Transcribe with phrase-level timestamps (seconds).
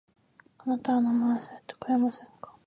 [0.57, 2.57] あなたの名前を教えてくれませんか